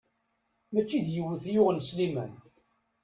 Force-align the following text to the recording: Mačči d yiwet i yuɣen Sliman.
Mačči 0.71 0.99
d 1.05 1.07
yiwet 1.15 1.43
i 1.45 1.51
yuɣen 1.53 1.79
Sliman. 1.87 2.31